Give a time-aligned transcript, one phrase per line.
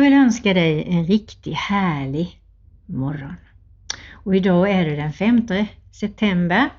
[0.00, 2.40] Jag vill önska dig en riktigt härlig
[2.86, 3.34] morgon.
[4.12, 5.46] Och idag är det den 5
[5.92, 6.70] september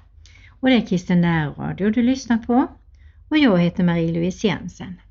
[0.60, 2.68] och det är Kristen närradio du lyssnar på
[3.30, 5.02] och jag heter Marie-Louise Jensen.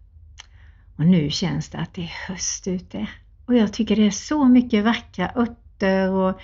[0.96, 3.07] Och nu känns det att det är höst ute
[3.46, 6.40] och jag tycker det är så mycket vackra örter och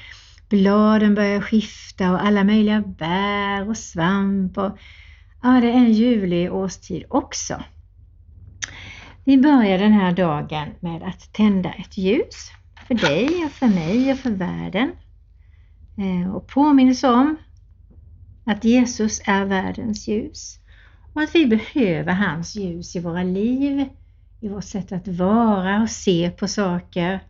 [0.49, 4.79] bladen börjar skifta och alla möjliga bär och svamp och
[5.43, 7.63] ja, det är en ljuvlig årstid också.
[9.27, 12.51] Vi börjar den här dagen med att tända ett ljus
[12.89, 14.93] för dig och för mig och för världen.
[15.99, 17.37] Eh, och påminns om
[18.45, 20.59] att Jesus är världens ljus
[21.13, 23.89] och att vi behöver hans ljus i våra liv,
[24.41, 27.21] i vårt sätt att vara och se på saker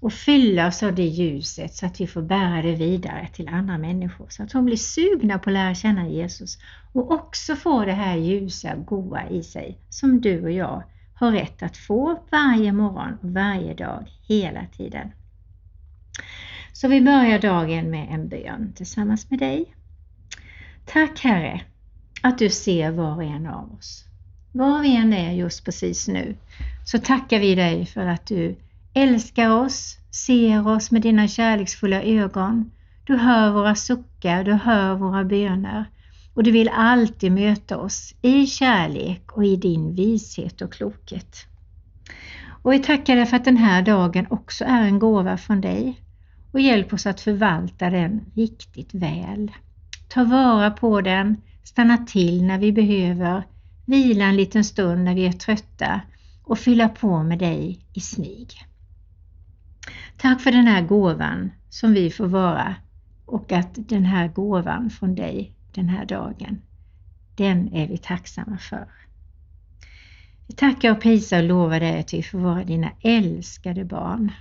[0.00, 3.78] och fylla oss av det ljuset så att vi får bära det vidare till andra
[3.78, 6.58] människor så att de blir sugna på att lära känna Jesus
[6.92, 10.82] och också få det här ljusa, goa i sig som du och jag
[11.22, 15.12] har rätt att få varje morgon och varje dag, hela tiden.
[16.72, 19.74] Så vi börjar dagen med en bön tillsammans med dig.
[20.86, 21.60] Tack Herre
[22.22, 24.04] att du ser var och en av oss.
[24.52, 26.36] Var vi än är just precis nu
[26.84, 28.56] så tackar vi dig för att du
[28.94, 32.70] älskar oss, ser oss med dina kärleksfulla ögon.
[33.04, 35.84] Du hör våra suckar, du hör våra böner
[36.34, 41.46] och du vill alltid möta oss i kärlek och i din vishet och klokhet.
[42.62, 46.00] Och vi tackar dig för att den här dagen också är en gåva från dig
[46.52, 49.52] och hjälp oss att förvalta den riktigt väl.
[50.08, 53.42] Ta vara på den, stanna till när vi behöver,
[53.86, 56.00] vila en liten stund när vi är trötta
[56.44, 58.48] och fylla på med dig i smyg.
[60.16, 62.74] Tack för den här gåvan som vi får vara
[63.26, 66.62] och att den här gåvan från dig den här dagen,
[67.36, 68.88] den är vi tacksamma för.
[70.46, 74.32] Vi tackar och prisar och lovar dig att vi får vara dina älskade barn.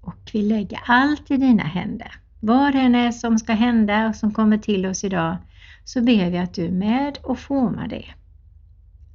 [0.00, 2.12] Och vi lägger allt i dina händer.
[2.40, 5.36] Vad det än är som ska hända och som kommer till oss idag
[5.84, 8.04] så ber vi att du är med och formar det.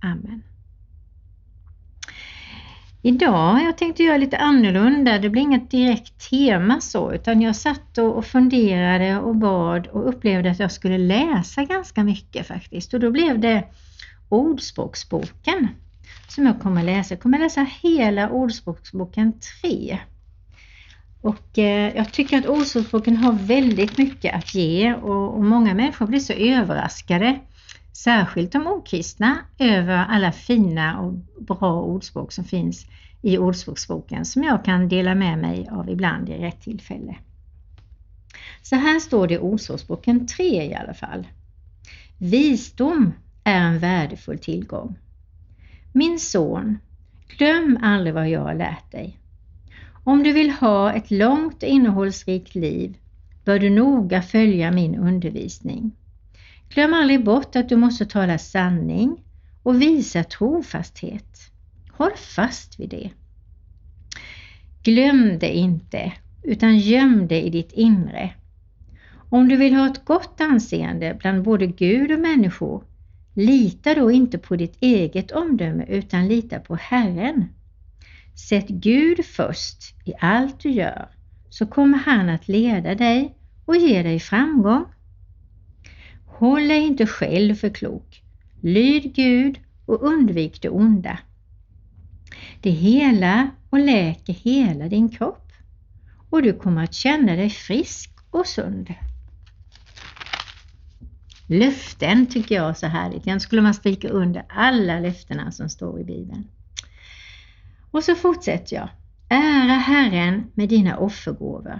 [0.02, 0.42] Amen.
[3.02, 5.18] Idag har jag tänkt göra lite annorlunda.
[5.18, 10.52] Det blir inget direkt tema så utan jag satt och funderade och bad och upplevde
[10.52, 13.64] att jag skulle läsa ganska mycket faktiskt och då blev det
[14.30, 15.68] Ordspråksboken
[16.28, 17.14] som jag kommer läsa.
[17.14, 20.00] Jag kommer läsa hela Ordspråksboken 3.
[21.22, 26.08] Och eh, jag tycker att Ordspråksboken har väldigt mycket att ge och, och många människor
[26.08, 27.40] blir så överraskade
[27.94, 32.86] särskilt de okristna, över alla fina och bra ordspråk som finns
[33.22, 37.16] i Ordspråksboken som jag kan dela med mig av ibland i rätt tillfälle.
[38.62, 41.28] Så här står det i Ordspråksboken 3 i alla fall.
[42.18, 43.14] Visdom
[43.44, 44.98] är en värdefull tillgång.
[45.92, 46.78] Min son,
[47.38, 49.20] glöm aldrig vad jag har lärt dig.
[50.04, 52.98] Om du vill ha ett långt och innehållsrikt liv
[53.46, 55.92] bör du noga följa min undervisning.
[56.70, 59.24] Glöm aldrig bort att du måste tala sanning
[59.64, 61.52] och visa trofasthet.
[61.92, 63.10] Håll fast vid det.
[64.84, 66.14] Glöm det inte,
[66.44, 68.34] utan göm det i ditt inre.
[69.30, 72.84] Om du vill ha ett gott anseende bland både Gud och människor,
[73.34, 77.46] lita då inte på ditt eget omdöme utan lita på Herren.
[78.50, 81.08] Sätt Gud först i allt du gör,
[81.50, 84.86] så kommer han att leda dig och ge dig framgång.
[86.40, 88.24] Håll dig inte själv för klok.
[88.62, 91.20] Lyd Gud och undvik det onda.
[92.62, 95.52] Det hela och läker hela din kropp
[96.30, 98.94] och du kommer att känna dig frisk och sund.
[101.48, 103.24] Löften tycker jag är så härligt.
[103.24, 106.48] Den skulle man stryka under alla löftena som står i Bibeln.
[107.92, 108.90] Och så fortsätter jag.
[109.30, 111.80] Ära Herren med dina offergåvor.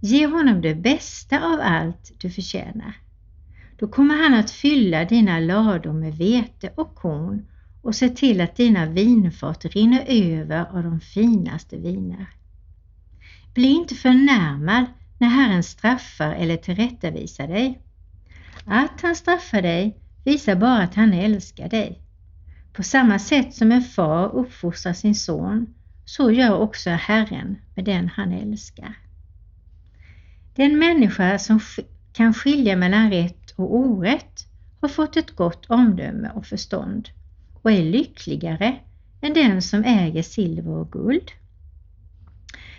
[0.00, 3.05] Ge honom det bästa av allt du förtjänar.
[3.78, 7.46] Då kommer han att fylla dina lador med vete och korn
[7.82, 12.26] och se till att dina vinfat rinner över av de finaste viner.
[13.54, 14.84] Bli inte förnärmad
[15.18, 17.80] när Herren straffar eller tillrättavisar dig.
[18.64, 22.02] Att han straffar dig visar bara att han älskar dig.
[22.72, 25.74] På samma sätt som en far uppfostrar sin son,
[26.04, 28.98] så gör också Herren med den han älskar.
[30.54, 31.60] Den människa som
[32.16, 34.46] kan skilja mellan rätt och orätt
[34.80, 37.08] har fått ett gott omdöme och förstånd
[37.62, 38.76] och är lyckligare
[39.20, 41.30] än den som äger silver och guld.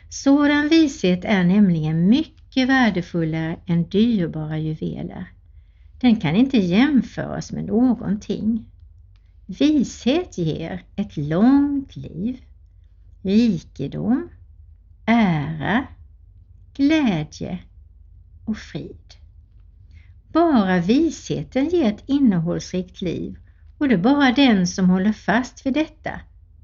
[0.10, 5.32] Sådan vishet är nämligen mycket värdefullare än dyrbara juveler.
[6.02, 8.66] Den kan inte jämföras med någonting.
[9.46, 12.42] Vishet ger ett långt liv.
[13.22, 14.30] rikedom,
[15.06, 15.88] ära,
[16.74, 17.60] glädje
[18.46, 19.17] och frid.
[20.38, 23.38] Bara visheten ger ett innehållsrikt liv
[23.78, 26.12] och det är bara den som håller fast vid detta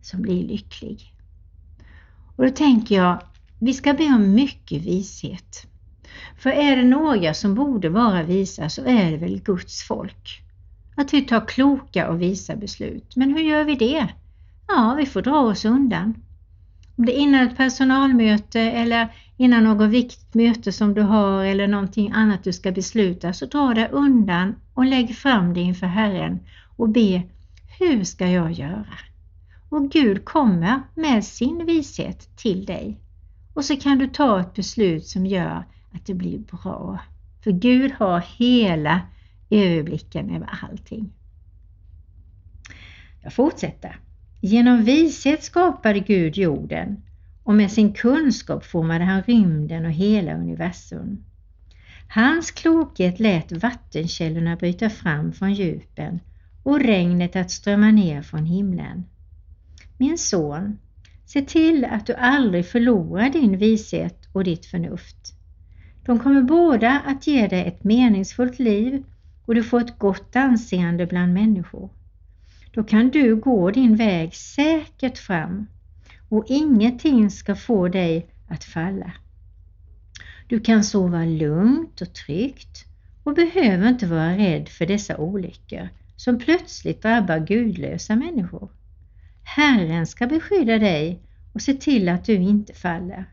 [0.01, 1.13] som blir lycklig.
[2.35, 3.21] Och då tänker jag,
[3.59, 5.67] vi ska be om mycket vishet.
[6.37, 10.41] För är det några som borde vara visa så är det väl Guds folk.
[10.95, 13.15] Att vi tar kloka och visa beslut.
[13.15, 14.07] Men hur gör vi det?
[14.67, 16.15] Ja, vi får dra oss undan.
[16.95, 21.67] Om det är innan ett personalmöte eller innan något viktigt möte som du har eller
[21.67, 26.39] någonting annat du ska besluta så dra dig undan och lägg fram det inför Herren
[26.75, 27.21] och be
[27.79, 28.97] Hur ska jag göra?
[29.69, 32.99] Och Gud kommer med sin vishet till dig.
[33.53, 36.99] Och så kan du ta ett beslut som gör att det blir bra.
[37.43, 39.01] För Gud har hela
[39.49, 41.11] överblicken över allting.
[43.21, 43.99] Jag fortsätter.
[44.45, 47.03] Genom vishet skapade Gud jorden
[47.43, 51.23] och med sin kunskap formade han rymden och hela universum.
[52.07, 56.19] Hans klokhet lät vattenkällorna bryta fram från djupen
[56.63, 59.05] och regnet att strömma ner från himlen.
[59.97, 60.77] Min son,
[61.25, 65.33] se till att du aldrig förlorar din vishet och ditt förnuft.
[66.05, 69.03] De kommer båda att ge dig ett meningsfullt liv
[69.45, 71.89] och du får ett gott anseende bland människor.
[72.73, 75.67] Då kan du gå din väg säkert fram
[76.29, 79.13] och ingenting ska få dig att falla.
[80.47, 82.85] Du kan sova lugnt och tryggt
[83.23, 88.69] och behöver inte vara rädd för dessa olyckor som plötsligt drabbar gudlösa människor.
[89.43, 91.21] Herren ska beskydda dig
[91.53, 93.25] och se till att du inte faller.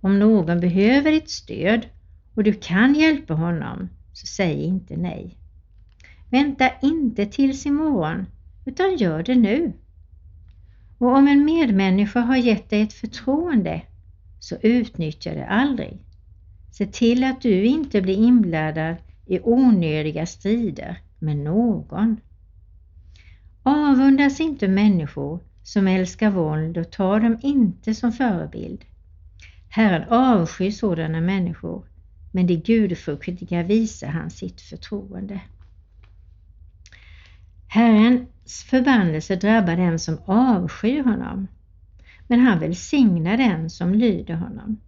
[0.00, 1.86] Om någon behöver ditt stöd
[2.34, 5.38] och du kan hjälpa honom, så säg inte nej.
[6.30, 8.26] Vänta inte tills imorgon,
[8.64, 9.72] utan gör det nu.
[10.98, 13.82] Och om en medmänniska har gett dig ett förtroende,
[14.40, 16.04] så utnyttja det aldrig.
[16.70, 18.96] Se till att du inte blir inblandad
[19.26, 22.16] i onödiga strider med någon.
[23.62, 28.84] Avundas inte människor som älskar våld och ta dem inte som förebild.
[29.68, 31.84] Herren avskyr sådana människor,
[32.32, 35.40] men de gudfruktiga visar han sitt förtroende.
[37.68, 41.48] Herrens förbannelse drabbar den som avskyr honom,
[42.26, 44.80] men han välsignar den som lyder honom.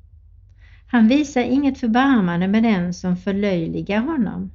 [0.86, 4.50] Han visar inget förbarmande med den som förlöjligar honom,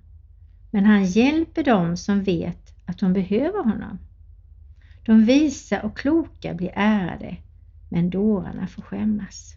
[0.72, 4.00] men han hjälper dem som vet att de behöver honom.
[5.06, 7.38] De visa och kloka blir ärade,
[7.89, 9.56] men dårarna får skämmas.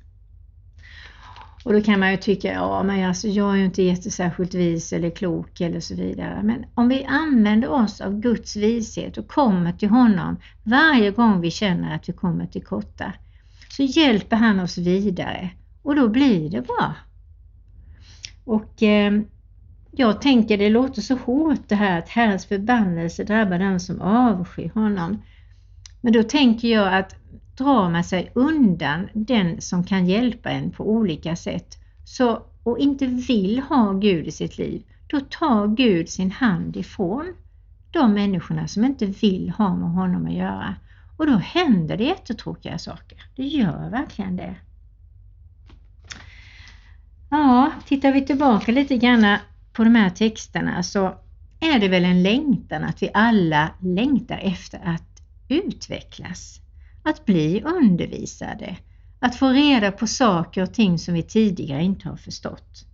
[1.64, 4.92] Och då kan man ju tycka, ja men alltså jag är ju inte jättesärskilt vis
[4.92, 6.40] eller klok eller så vidare.
[6.42, 11.50] Men om vi använder oss av Guds vishet och kommer till honom varje gång vi
[11.50, 13.12] känner att vi kommer till korta,
[13.68, 15.50] så hjälper han oss vidare
[15.82, 16.94] och då blir det bra.
[18.44, 19.20] Och eh,
[19.90, 24.70] jag tänker det låter så hårt det här att Herrens förbannelse drabbar den som avskyr
[24.74, 25.22] honom.
[26.00, 27.14] Men då tänker jag att
[27.58, 33.06] drar man sig undan den som kan hjälpa en på olika sätt så, och inte
[33.06, 37.34] vill ha Gud i sitt liv, då tar Gud sin hand ifrån
[37.90, 40.74] de människorna som inte vill ha med honom att göra.
[41.16, 43.18] Och då händer det jättetråkiga saker.
[43.36, 44.54] Det gör verkligen det.
[47.30, 49.38] Ja, tittar vi tillbaka lite grann
[49.72, 51.14] på de här texterna så
[51.60, 56.60] är det väl en längtan att vi alla längtar efter att utvecklas
[57.08, 58.76] att bli undervisade,
[59.20, 62.84] att få reda på saker och ting som vi tidigare inte har förstått.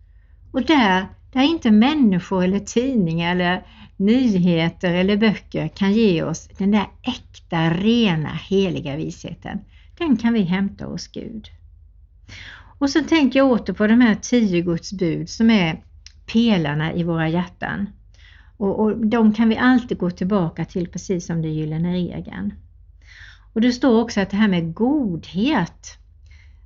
[0.52, 3.66] Och där, där inte människor eller tidningar eller
[3.97, 9.59] nyheter eller böcker kan ge oss den där äkta, rena, heliga visheten,
[9.99, 11.49] den kan vi hämta hos Gud.
[12.78, 15.83] Och så tänker jag åter på de här tio Guds bud som är
[16.33, 17.87] pelarna i våra hjärtan.
[18.56, 22.54] Och, och de kan vi alltid gå tillbaka till precis som det gyllene regeln.
[23.54, 25.99] Och det står också att det här med godhet.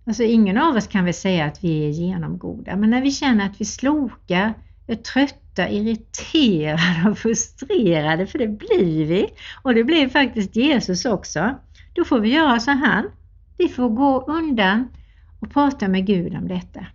[0.07, 3.47] Alltså ingen av oss kan väl säga att vi är genomgoda, men när vi känner
[3.47, 4.55] att vi slokar,
[4.87, 9.27] är trötta, irriterade och frustrerade, för det blir vi,
[9.63, 11.55] och det blir faktiskt Jesus också,
[11.93, 13.11] då får vi göra som han.
[13.59, 14.89] Vi får gå undan
[15.41, 16.87] och prata med Gud om detta.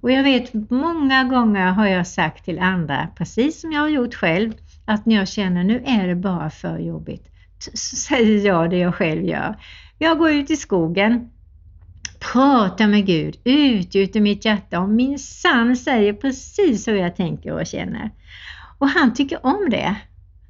[0.00, 4.14] Och jag vet många gånger har jag sagt till andra, precis som jag har gjort
[4.14, 4.52] själv,
[4.84, 7.31] att när jag känner nu är det bara för jobbigt,
[7.78, 9.56] säger jag det jag själv gör.
[9.98, 11.30] Jag går ut i skogen,
[12.32, 17.66] pratar med Gud, utgjuter mitt hjärta och min sann säger precis hur jag tänker och
[17.66, 18.10] känner.
[18.78, 19.96] Och han tycker om det.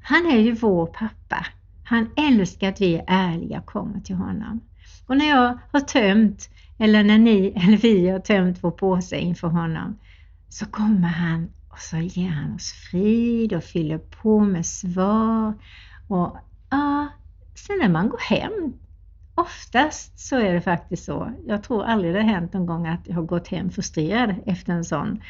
[0.03, 1.47] Han är ju vår pappa
[1.85, 4.61] Han älskar att vi är ärliga och kommer till honom.
[5.07, 9.49] Och när jag har tömt, eller när ni eller vi har tömt vår påse inför
[9.49, 9.99] honom,
[10.49, 15.55] så kommer han och så ger han oss frid och fyller på med svar.
[16.09, 16.37] Och
[16.73, 17.09] ja,
[17.55, 18.73] sen när man går hem,
[19.35, 21.33] oftast så är det faktiskt så.
[21.47, 24.73] Jag tror aldrig det har hänt någon gång att jag har gått hem frustrerad efter
[24.73, 25.23] en sån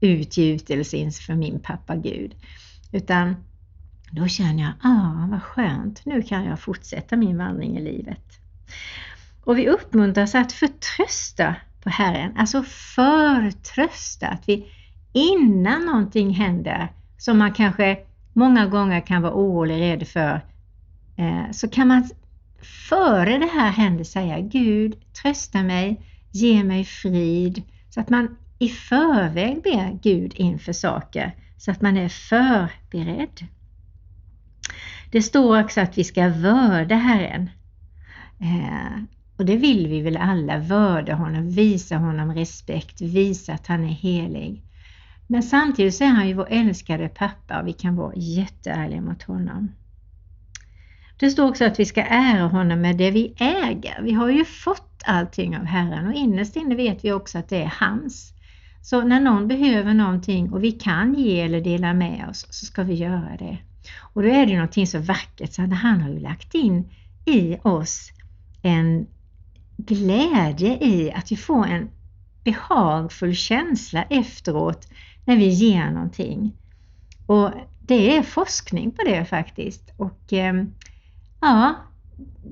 [0.00, 2.34] utgjutelse inför min pappa Gud.
[2.92, 3.36] Utan
[4.10, 8.40] då känner jag, ah vad skönt, nu kan jag fortsätta min vandring i livet.
[9.44, 14.66] Och vi uppmuntras att förtrösta på Herren, alltså förtrösta, att vi
[15.12, 17.98] innan någonting händer som man kanske
[18.32, 20.40] många gånger kan vara orolig, rädd för,
[21.18, 22.08] Eh, så kan man
[22.88, 26.00] före det här händer säga Gud, trösta mig,
[26.32, 31.96] ge mig frid, så att man i förväg ber Gud inför saker, så att man
[31.96, 33.46] är förberedd.
[35.10, 37.50] Det står också att vi ska vörda Herren.
[38.40, 39.02] Eh,
[39.36, 43.88] och det vill vi väl alla, vörda honom, visa honom respekt, visa att han är
[43.88, 44.62] helig.
[45.26, 49.22] Men samtidigt så är han ju vår älskade pappa och vi kan vara jätteärliga mot
[49.22, 49.72] honom.
[51.18, 54.02] Det står också att vi ska ära honom med det vi äger.
[54.02, 57.62] Vi har ju fått allting av Herren och innerst inne vet vi också att det
[57.62, 58.32] är hans.
[58.82, 62.82] Så när någon behöver någonting och vi kan ge eller dela med oss så ska
[62.82, 63.58] vi göra det.
[63.98, 66.90] Och då är det någonting så vackert så att han har ju lagt in
[67.24, 68.10] i oss
[68.62, 69.06] en
[69.76, 71.90] glädje i att vi får en
[72.44, 74.88] behagfull känsla efteråt
[75.24, 76.52] när vi ger någonting.
[77.26, 79.92] Och det är forskning på det faktiskt.
[79.96, 80.64] Och eh,
[81.40, 81.74] ja,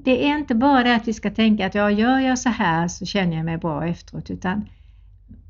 [0.04, 2.88] det är inte bara det att vi ska tänka att ja, gör jag så här
[2.88, 4.64] så känner jag mig bra efteråt utan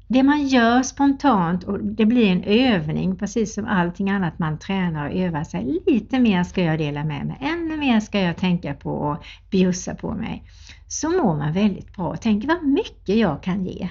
[0.08, 5.08] det man gör spontant och det blir en övning precis som allting annat man tränar
[5.08, 5.82] och övar sig.
[5.86, 9.94] Lite mer ska jag dela med mig, ännu mer ska jag tänka på och bjussa
[9.94, 10.44] på mig.
[10.88, 12.08] Så mår man väldigt bra.
[12.08, 13.88] och tänker vad mycket jag kan ge.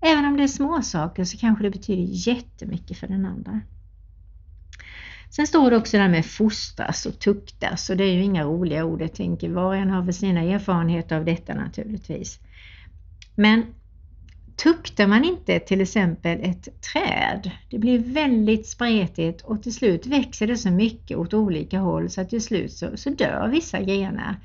[0.00, 3.60] Även om det är små saker så kanske det betyder jättemycket för den andra.
[5.36, 8.44] Sen står det också det här med fostras och tuktas och det är ju inga
[8.44, 9.02] roliga ord.
[9.02, 12.40] Jag tänker var och en har väl sina erfarenheter av detta naturligtvis.
[13.34, 13.66] Men
[14.56, 20.46] tuktar man inte till exempel ett träd, det blir väldigt spretigt och till slut växer
[20.46, 24.36] det så mycket åt olika håll så att till slut så, så dör vissa grenar.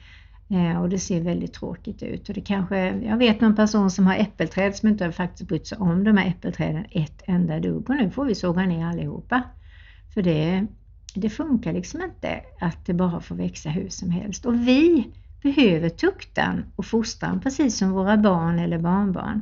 [0.50, 2.30] Eh, och det ser väldigt tråkigt ut.
[2.30, 5.68] Och det kanske, jag vet någon person som har äppelträd som inte har faktiskt brytt
[5.68, 9.44] sig om de här äppelträden ett enda dugg och nu får vi såga ner allihopa.
[10.18, 10.68] För det,
[11.14, 14.46] det funkar liksom inte att det bara får växa hur som helst.
[14.46, 15.08] Och vi
[15.42, 19.42] behöver tuktan och fostran precis som våra barn eller barnbarn.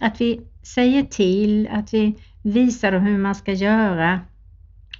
[0.00, 4.20] Att vi säger till, att vi visar dem hur man ska göra.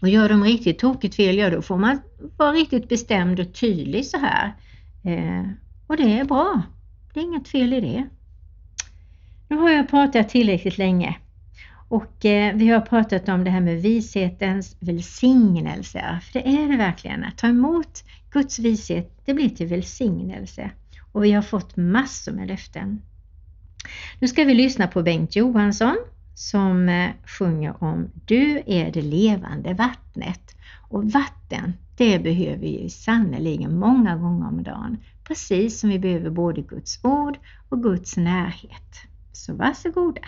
[0.01, 2.01] Och gör de riktigt tokigt fel, ja då får man
[2.37, 4.55] vara riktigt bestämd och tydlig så här.
[5.05, 5.51] Eh,
[5.87, 6.63] och det är bra.
[7.15, 8.09] Det är inget fel i det.
[9.49, 11.17] Nu har jag pratat tillräckligt länge
[11.88, 16.21] och eh, vi har pratat om det här med vishetens välsignelse.
[16.23, 17.25] För det är det verkligen.
[17.25, 20.71] Att ta emot Guds vishet, det blir till välsignelse.
[21.12, 23.02] Och vi har fått massor med löften.
[24.18, 25.97] Nu ska vi lyssna på Bengt Johansson
[26.35, 30.57] som eh, sjunger om Du är det levande vattnet.
[30.88, 34.97] Och vatten, det behöver vi sannerligen många gånger om dagen.
[35.25, 38.95] Precis som vi behöver både Guds ord och Guds närhet.
[39.33, 40.23] Så varsågoda!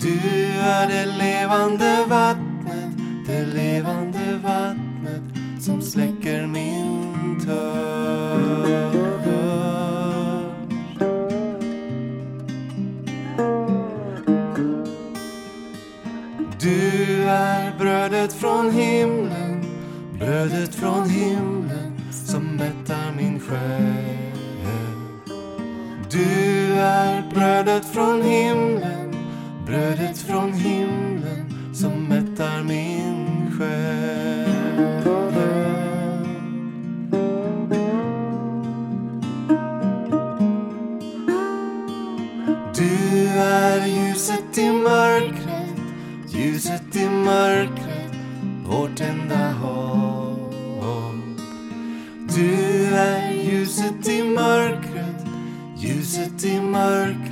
[0.00, 2.49] Du är det levande vattnet,
[3.40, 5.22] det levande vattnet
[5.60, 9.00] som släcker min törst.
[16.60, 19.64] Du är brödet från himlen,
[20.18, 24.04] brödet från himlen som mättar min själ.
[26.10, 29.16] Du är brödet från himlen,
[29.66, 31.09] brödet från himlen
[33.60, 34.60] själen.
[42.74, 45.80] Du är ljuset i mörkret,
[46.28, 48.12] ljuset i mörkret,
[48.66, 50.54] vårt enda hopp.
[52.36, 55.26] Du är ljuset i mörkret,
[55.76, 57.29] ljuset i mörkret,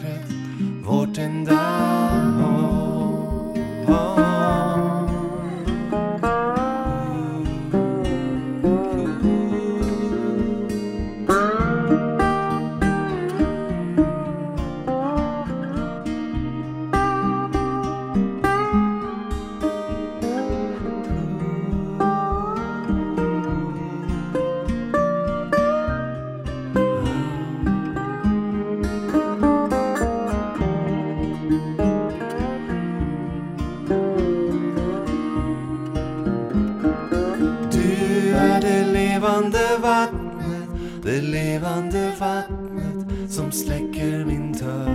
[41.58, 44.92] levande vattnet som släcker min törst.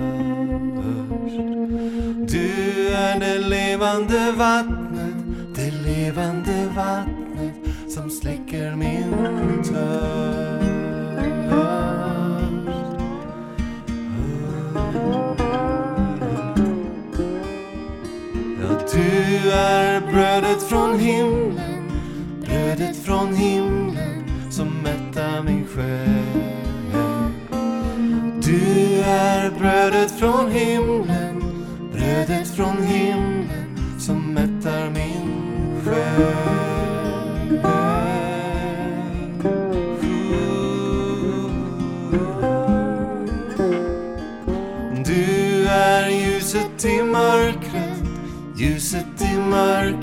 [2.31, 5.15] Du är det levande vattnet,
[5.55, 7.55] det levande vattnet
[7.89, 9.73] som släcker min törst.
[18.61, 21.91] Ja, du är brödet från himlen,
[22.45, 23.82] brödet från himlen
[25.75, 26.09] själ.
[28.43, 31.43] Du är brödet från himlen,
[31.93, 36.53] brödet från himlen som mättar min själ.
[45.05, 48.03] Du är ljuset i mörkret,
[48.57, 50.02] ljuset i mörkret,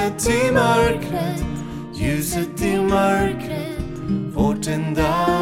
[0.00, 1.44] ljuset i mörkret,
[1.94, 3.80] ljuset i mörkret,
[4.34, 5.39] vårt enda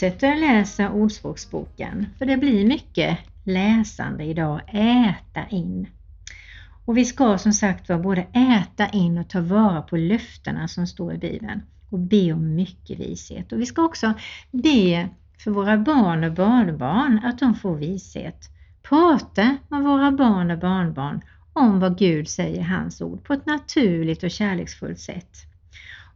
[0.00, 5.86] fortsätter läsa Ordspråksboken för det blir mycket läsande idag, äta in.
[6.84, 10.86] Och vi ska som sagt var både äta in och ta vara på löftena som
[10.86, 13.52] står i Bibeln och be om mycket vishet.
[13.52, 14.14] Och vi ska också
[14.50, 15.08] be
[15.38, 18.48] för våra barn och barnbarn att de får vishet.
[18.82, 21.20] Prata med våra barn och barnbarn
[21.52, 25.36] om vad Gud säger i hans ord på ett naturligt och kärleksfullt sätt.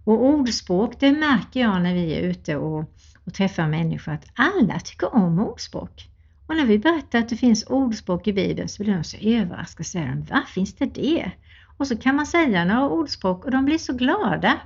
[0.05, 2.90] Och ordspråk, det märker jag när vi är ute och,
[3.25, 6.09] och träffar människor att alla tycker om ordspråk.
[6.47, 9.81] Och när vi berättar att det finns ordspråk i Bibeln så blir de så överraskade
[9.83, 11.31] och säger Va, vad finns det det?
[11.77, 14.61] Och så kan man säga några ordspråk och de blir så glada.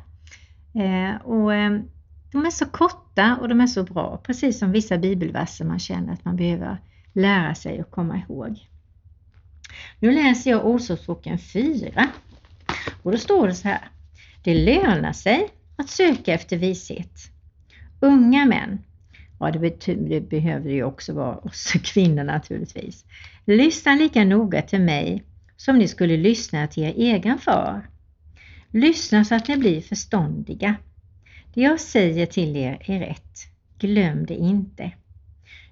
[0.75, 1.81] Eh, och eh,
[2.33, 6.13] De är så korta och de är så bra, precis som vissa bibelverser man känner
[6.13, 6.77] att man behöver
[7.13, 8.69] lära sig och komma ihåg.
[10.01, 12.09] Nu läser jag Ordspråksboken 4
[13.03, 13.91] och då står det så här.
[14.45, 17.38] Det lönar sig att söka efter vishet.
[18.01, 18.79] Unga män,
[19.41, 23.05] ja det, betyder, det behöver ju också vara oss kvinnor naturligtvis,
[23.45, 25.25] lyssna lika noga till mig
[25.57, 27.91] som ni skulle lyssna till er egen far.
[28.71, 30.77] Lyssna så att ni blir förståndiga.
[31.55, 33.39] Det jag säger till er är rätt.
[33.79, 34.93] Glöm det inte.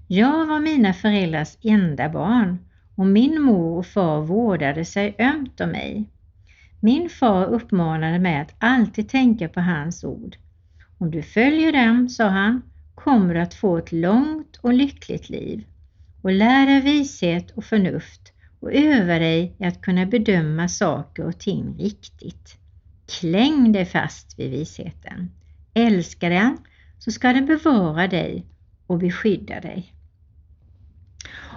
[0.06, 2.58] Jag var mina föräldrars enda barn
[2.94, 6.10] och min mor och far vårdade sig ömt om mig.
[6.80, 10.36] Min far uppmanade mig att alltid tänka på hans ord.
[10.98, 12.62] Om du följer dem, sa han,
[12.94, 15.64] kommer du att få ett långt och lyckligt liv
[16.22, 21.38] och lär dig vishet och förnuft och öva dig i att kunna bedöma saker och
[21.38, 22.58] ting riktigt.
[23.20, 25.30] Kläng dig fast vid visheten.
[25.74, 26.58] Älska den
[26.98, 28.46] så ska den bevara dig
[28.86, 29.92] och beskydda dig.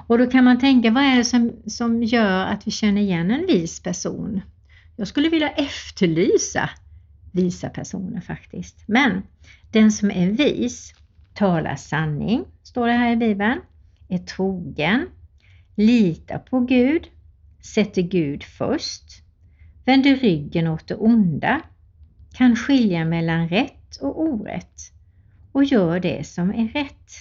[0.07, 3.31] Och då kan man tänka, vad är det som, som gör att vi känner igen
[3.31, 4.41] en vis person?
[4.95, 6.69] Jag skulle vilja efterlysa
[7.31, 8.83] visa personer faktiskt.
[8.85, 9.21] Men
[9.71, 10.93] den som är vis
[11.33, 13.61] talar sanning, står det här i Bibeln,
[14.07, 15.07] är trogen,
[15.75, 17.07] litar på Gud,
[17.61, 19.03] sätter Gud först,
[19.85, 21.61] vänder ryggen åt det onda,
[22.33, 24.91] kan skilja mellan rätt och orätt
[25.51, 27.11] och gör det som är rätt.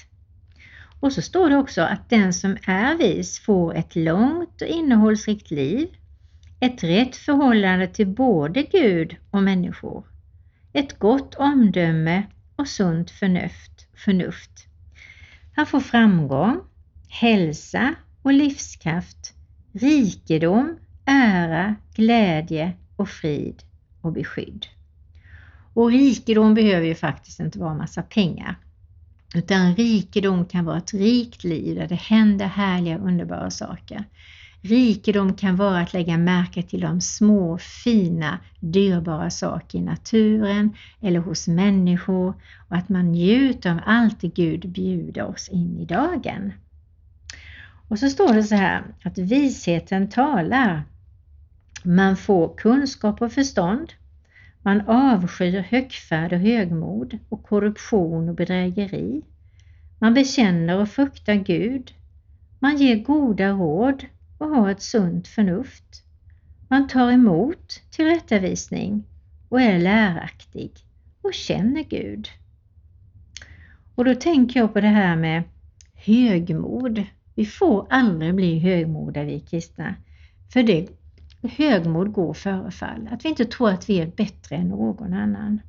[1.01, 5.51] Och så står det också att den som är vis får ett långt och innehållsrikt
[5.51, 5.89] liv,
[6.61, 10.05] ett rätt förhållande till både Gud och människor,
[10.73, 12.23] ett gott omdöme
[12.57, 13.87] och sunt förnuft.
[13.95, 14.67] förnuft.
[15.55, 16.61] Han får framgång,
[17.09, 19.35] hälsa och livskraft,
[19.73, 23.63] rikedom, ära, glädje och frid
[24.01, 24.67] och beskydd.
[25.75, 28.57] Och rikedom behöver ju faktiskt inte vara massa pengar.
[29.35, 34.05] Utan rikedom kan vara ett rikt liv där det händer härliga underbara saker.
[34.63, 41.21] Rikedom kan vara att lägga märke till de små, fina, dyrbara saker i naturen eller
[41.21, 42.35] hos människor
[42.69, 46.53] och att man njuter av allt det Gud bjuder oss in i dagen.
[47.89, 50.83] Och så står det så här att visheten talar.
[51.83, 53.93] Man får kunskap och förstånd.
[54.63, 59.23] Man avskyr högfärd och högmod och korruption och bedrägeri.
[59.99, 61.93] Man bekänner och fruktar Gud.
[62.59, 64.05] Man ger goda råd
[64.39, 66.03] och har ett sunt förnuft.
[66.69, 69.05] Man tar emot tillrättavisning
[69.49, 70.73] och är läraktig
[71.23, 72.29] och känner Gud.
[73.95, 75.43] Och då tänker jag på det här med
[75.95, 77.05] högmod.
[77.35, 79.95] Vi får aldrig bli högmodiga vi kristna.
[80.53, 80.89] För det,
[81.43, 83.09] högmod går före fall.
[83.13, 85.61] Att vi inte tror att vi är bättre än någon annan.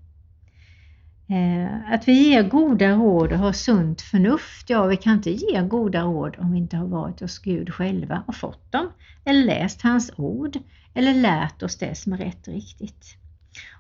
[1.29, 4.69] Eh, att vi ger goda råd och har sunt förnuft.
[4.69, 8.23] Ja, vi kan inte ge goda råd om vi inte har varit hos Gud själva
[8.27, 8.91] och fått dem.
[9.25, 10.57] Eller läst hans ord.
[10.93, 13.15] Eller lärt oss det som är rätt och riktigt.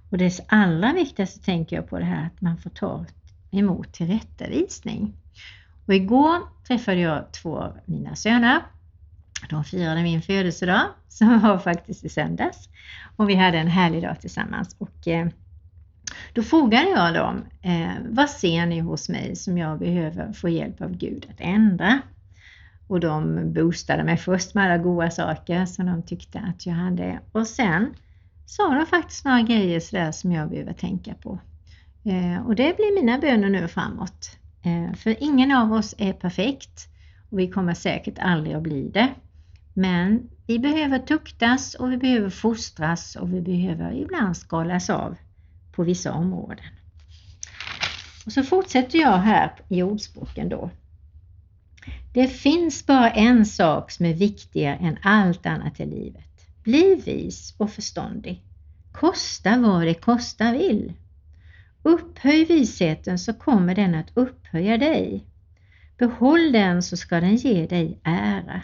[0.09, 3.05] Och det allra viktigaste tänker jag på det här att man får ta
[3.51, 5.13] emot tillrättavisning.
[5.85, 8.61] Och igår träffade jag två av mina söner.
[9.49, 12.69] De firade min födelsedag som var faktiskt i söndags.
[13.15, 14.75] Och vi hade en härlig dag tillsammans.
[14.79, 15.27] Och eh,
[16.33, 20.81] då frågade jag dem, eh, vad ser ni hos mig som jag behöver få hjälp
[20.81, 22.01] av Gud att ändra?
[22.87, 27.19] Och de boostade mig först med alla goda saker som de tyckte att jag hade.
[27.31, 27.93] Och sen
[28.45, 31.39] sa de faktiskt några grejer sådär som jag behöver tänka på.
[32.03, 34.37] Eh, och det blir mina böner nu framåt.
[34.63, 36.87] Eh, för ingen av oss är perfekt
[37.29, 39.09] och vi kommer säkert aldrig att bli det.
[39.73, 45.15] Men vi behöver tuktas och vi behöver fostras och vi behöver ibland skalas av
[45.71, 46.65] på vissa områden.
[48.25, 50.69] Och så fortsätter jag här i ordspråken då.
[52.13, 56.23] Det finns bara en sak som är viktigare än allt annat i livet.
[56.63, 58.43] Bli vis och förståndig.
[58.91, 60.93] Kosta vad det kosta vill.
[61.83, 65.25] Upphöj visheten så kommer den att upphöja dig.
[65.97, 68.61] Behåll den så ska den ge dig ära.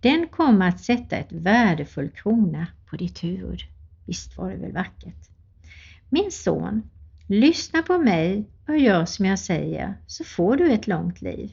[0.00, 3.60] Den kommer att sätta ett värdefull krona på ditt huvud.
[4.06, 5.28] Visst var det väl vackert?
[6.08, 6.82] Min son,
[7.26, 11.52] lyssna på mig och gör som jag säger så får du ett långt liv.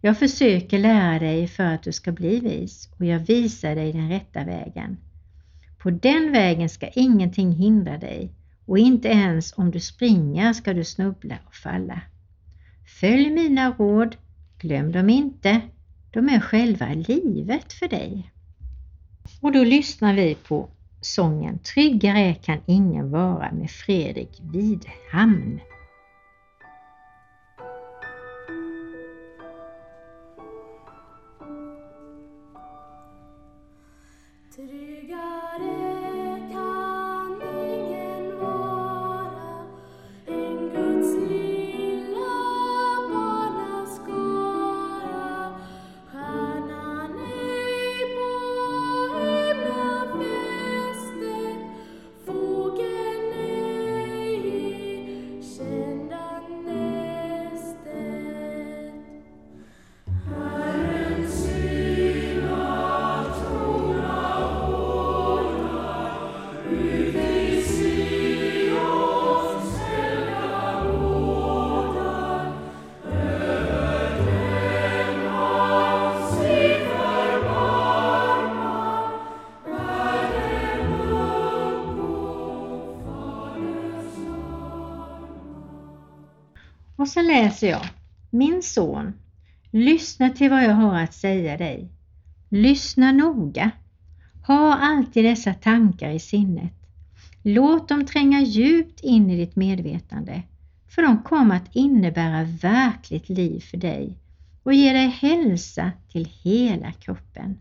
[0.00, 4.08] Jag försöker lära dig för att du ska bli vis och jag visar dig den
[4.08, 4.96] rätta vägen.
[5.78, 8.32] På den vägen ska ingenting hindra dig
[8.66, 12.00] och inte ens om du springer ska du snubbla och falla.
[13.00, 14.16] Följ mina råd,
[14.58, 15.60] glöm dem inte,
[16.10, 18.32] de är själva livet för dig.
[19.40, 20.68] Och då lyssnar vi på
[21.04, 25.60] sången Tryggare kan ingen vara med Fredrik Widhamn.
[87.14, 87.86] Så läser jag.
[88.30, 89.14] Min son,
[89.70, 91.88] lyssna till vad jag har att säga dig.
[92.48, 93.70] Lyssna noga.
[94.46, 96.72] Ha alltid dessa tankar i sinnet.
[97.42, 100.42] Låt dem tränga djupt in i ditt medvetande,
[100.88, 104.18] för de kommer att innebära verkligt liv för dig
[104.62, 107.58] och ge dig hälsa till hela kroppen.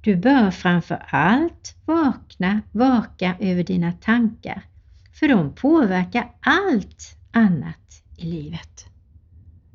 [0.00, 4.62] Du bör framför allt vakna, vaka över dina tankar,
[5.12, 7.86] för de påverkar allt annat
[8.16, 8.86] i livet.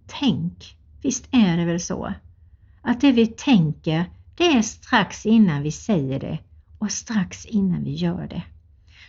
[0.07, 2.13] Tänk, visst är det väl så?
[2.81, 6.39] Att det vi tänker, det är strax innan vi säger det
[6.79, 8.43] och strax innan vi gör det.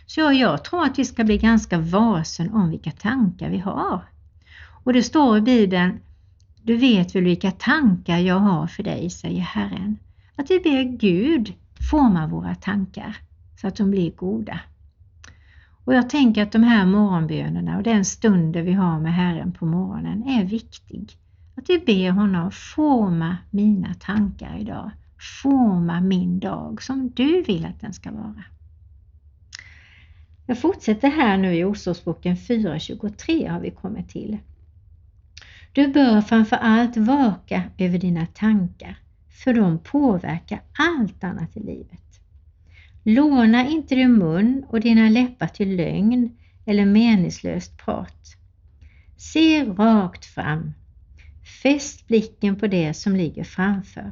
[0.05, 4.01] Så jag tror att vi ska bli ganska varsen om vilka tankar vi har.
[4.83, 5.99] Och det står i Bibeln,
[6.61, 9.97] du vet väl vilka tankar jag har för dig, säger Herren.
[10.35, 11.53] Att vi ber Gud
[11.91, 13.17] forma våra tankar
[13.61, 14.59] så att de blir goda.
[15.85, 19.65] Och jag tänker att de här morgonbönerna och den stunden vi har med Herren på
[19.65, 21.17] morgonen är viktig.
[21.55, 24.91] Att vi ber honom forma mina tankar idag.
[25.43, 28.43] Forma min dag som du vill att den ska vara.
[30.45, 34.37] Jag fortsätter här nu i Ordspråksboken 4.23 har vi kommit till.
[35.71, 38.97] Du bör framför allt vaka över dina tankar,
[39.29, 42.12] för de påverkar allt annat i livet.
[43.03, 48.37] Låna inte din mun och dina läppar till lögn eller meningslöst prat.
[49.17, 50.73] Se rakt fram.
[51.63, 54.11] Fäst blicken på det som ligger framför.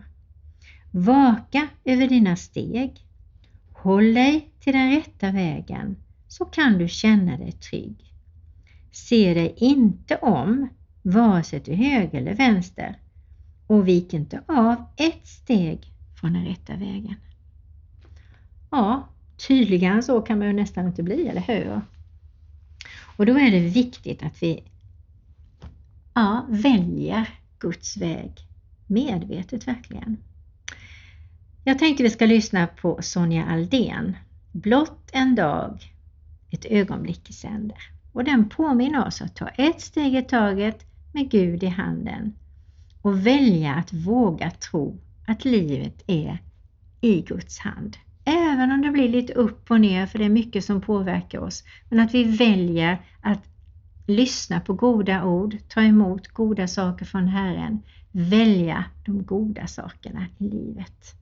[0.92, 2.92] Vaka över dina steg.
[3.74, 5.96] Håll dig till den rätta vägen
[6.28, 8.14] så kan du känna dig trygg.
[8.92, 10.70] Se dig inte om
[11.02, 12.96] vare sig till höger eller vänster
[13.68, 15.80] och vik inte av ett steg
[16.20, 17.16] från den rätta vägen.
[18.72, 19.08] Ja,
[19.48, 21.82] tydligare så kan man ju nästan inte bli, eller hur?
[23.18, 24.64] Och då är det viktigt att vi
[26.14, 27.30] ja, väljer
[27.60, 28.32] Guds väg
[28.88, 30.18] medvetet verkligen.
[31.64, 34.16] Jag tänkte vi ska lyssna på Sonja Aldén.
[34.52, 35.94] Blott en dag,
[36.50, 37.78] ett ögonblick i sänder.
[38.12, 42.36] Och den påminner oss att ta ett steg i taget med Gud i handen
[43.02, 46.38] och välja att våga tro att livet är
[47.02, 47.98] i Guds hand.
[48.32, 51.64] Även om det blir lite upp och ner, för det är mycket som påverkar oss,
[51.90, 53.44] men att vi väljer att
[54.08, 60.44] lyssna på goda ord, ta emot goda saker från Herren, välja de goda sakerna i
[60.44, 61.16] livet.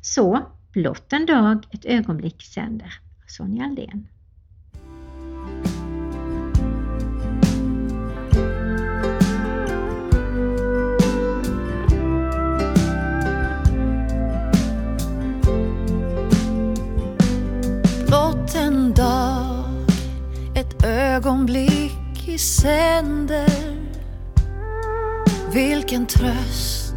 [0.00, 0.40] Så,
[0.72, 2.94] blott en dag, ett ögonblick sänder.
[3.26, 4.06] Sonja Aldén.
[22.32, 23.76] I sänder.
[25.52, 26.94] Vilken tröst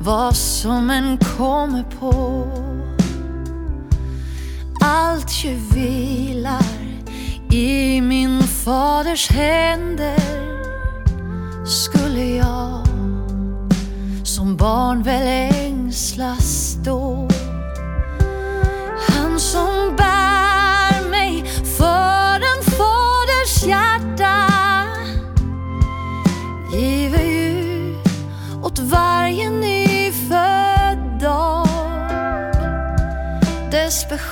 [0.00, 2.46] vad som än kommer på.
[4.80, 6.62] Allt ju vilar
[7.50, 10.22] i min faders händer.
[11.66, 12.86] Skulle jag
[14.24, 17.28] som barn väl ängslas då?
[19.08, 20.17] Han som bär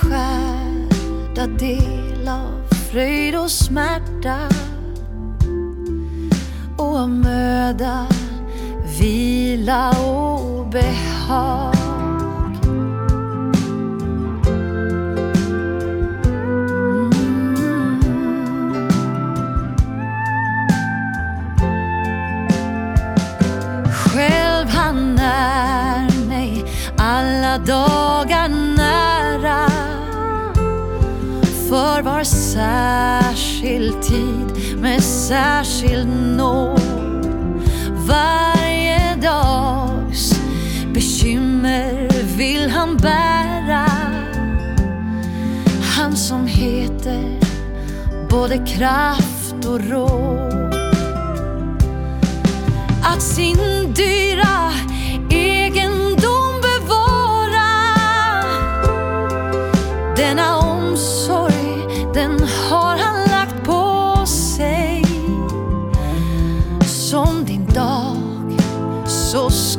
[0.07, 4.49] beskärda del av fröjd och smärta
[6.77, 8.07] och av möda,
[8.99, 11.76] vila och behag.
[34.07, 36.81] Tid med särskild nåd.
[38.07, 40.39] Varje dags
[40.93, 43.85] bekymmer vill han bära.
[45.97, 47.39] Han som heter
[48.29, 50.75] både kraft och råd.
[53.03, 54.71] Att sin dyra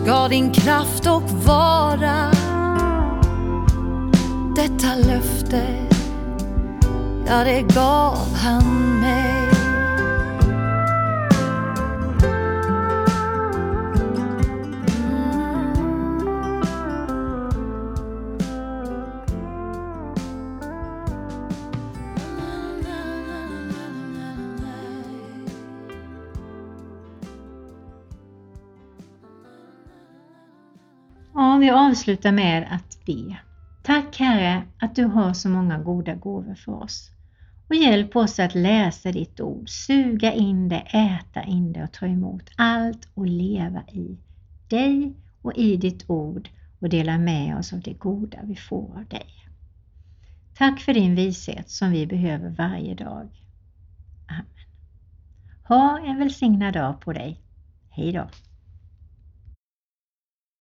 [0.08, 2.30] Gav din kraft och vara.
[4.56, 5.62] Detta löfte,
[7.26, 9.47] ja det gav han mig.
[31.88, 33.36] Vi avslutar med att be.
[33.82, 37.10] Tack Herre att du har så många goda gåvor för oss.
[37.68, 42.06] Och hjälp oss att läsa ditt ord, suga in det, äta in det och ta
[42.06, 44.18] emot allt och leva i
[44.68, 46.48] dig och i ditt ord
[46.80, 49.26] och dela med oss av det goda vi får av dig.
[50.54, 53.28] Tack för din vishet som vi behöver varje dag.
[54.28, 54.46] Amen.
[55.62, 57.40] Ha en välsignad dag på dig.
[57.90, 58.28] Hej då!